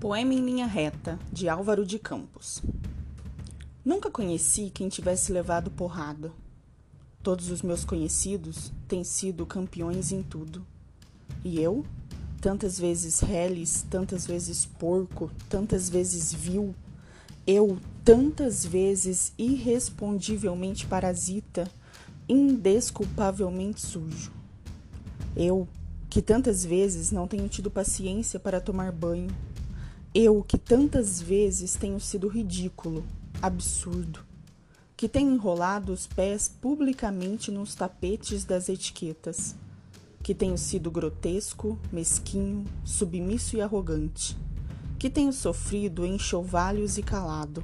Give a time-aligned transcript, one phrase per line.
[0.00, 2.62] Poema em linha reta, de Álvaro de Campos.
[3.82, 6.30] Nunca conheci quem tivesse levado porrada.
[7.22, 10.66] Todos os meus conhecidos têm sido campeões em tudo.
[11.42, 11.82] E eu,
[12.42, 16.74] tantas vezes reles, tantas vezes porco, tantas vezes vil,
[17.46, 21.70] eu, tantas vezes irrespondivelmente parasita,
[22.28, 24.30] indesculpavelmente sujo.
[25.34, 25.66] Eu,
[26.10, 29.34] que tantas vezes não tenho tido paciência para tomar banho
[30.18, 33.04] eu que tantas vezes tenho sido ridículo,
[33.42, 34.20] absurdo,
[34.96, 39.54] que tenho enrolado os pés publicamente nos tapetes das etiquetas,
[40.22, 44.34] que tenho sido grotesco, mesquinho, submisso e arrogante,
[44.98, 47.62] que tenho sofrido enxovalhos e calado,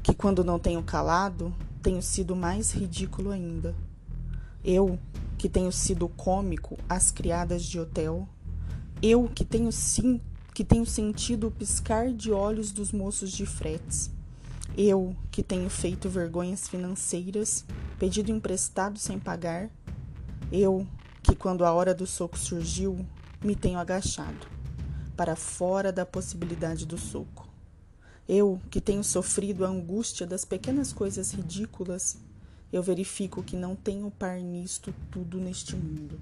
[0.00, 1.52] que quando não tenho calado,
[1.82, 3.74] tenho sido mais ridículo ainda.
[4.64, 4.96] Eu,
[5.36, 8.28] que tenho sido cômico às criadas de hotel,
[9.02, 10.20] eu que tenho sim
[10.54, 14.08] que tenho sentido o piscar de olhos dos moços de fretes.
[14.78, 17.64] Eu, que tenho feito vergonhas financeiras,
[17.98, 19.68] pedido emprestado sem pagar.
[20.52, 20.86] Eu,
[21.24, 23.04] que quando a hora do soco surgiu,
[23.42, 24.46] me tenho agachado,
[25.16, 27.48] para fora da possibilidade do soco.
[28.28, 32.16] Eu, que tenho sofrido a angústia das pequenas coisas ridículas,
[32.72, 36.18] eu verifico que não tenho par nisto tudo neste mundo.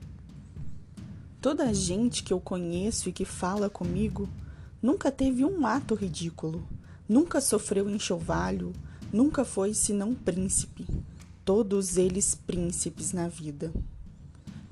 [1.42, 4.28] Toda a gente que eu conheço e que fala comigo
[4.80, 6.64] nunca teve um ato ridículo,
[7.08, 8.72] nunca sofreu enxovalho,
[9.12, 10.86] nunca foi senão príncipe.
[11.44, 13.72] Todos eles príncipes na vida.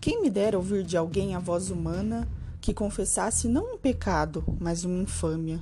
[0.01, 2.29] Quem me dera ouvir de alguém a voz humana
[2.61, 5.61] que confessasse não um pecado, mas uma infâmia,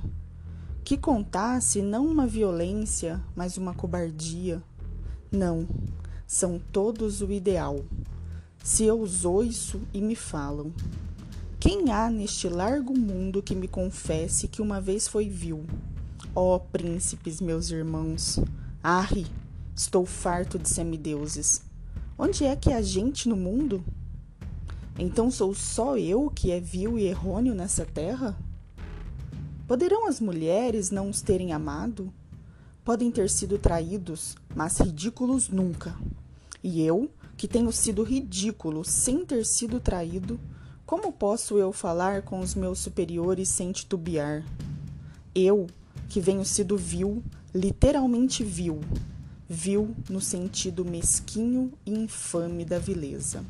[0.83, 4.61] que contasse não uma violência, mas uma cobardia.
[5.31, 5.67] Não,
[6.27, 7.83] são todos o ideal
[8.63, 10.73] se eu os ouço e me falam.
[11.59, 15.65] Quem há neste largo mundo que me confesse que uma vez foi vil?
[16.35, 18.39] Ó oh, príncipes, meus irmãos,
[18.81, 19.25] arre,
[19.75, 21.61] estou farto de semideuses.
[22.17, 23.83] Onde é que há gente no mundo?
[24.97, 28.37] Então sou só eu que é vil e errôneo nessa terra?
[29.67, 32.11] Poderão as mulheres não os terem amado?
[32.83, 35.95] Podem ter sido traídos, mas ridículos nunca.
[36.63, 40.37] E eu, que tenho sido ridículo sem ter sido traído,
[40.85, 44.45] como posso eu falar com os meus superiores sem titubear?
[45.33, 45.67] Eu,
[46.09, 47.23] que venho sido vil,
[47.55, 48.81] literalmente vil,
[49.47, 53.41] vil no sentido mesquinho e infame da vileza.